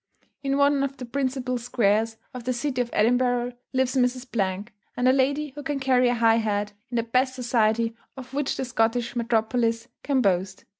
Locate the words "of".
0.81-0.97, 2.33-2.43, 2.81-2.89, 8.17-8.33